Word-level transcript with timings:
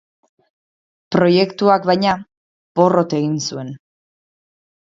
Proiektuak, 1.15 1.85
baina, 1.91 2.15
porrot 2.81 3.15
egin 3.21 3.39
zuen. 3.51 3.71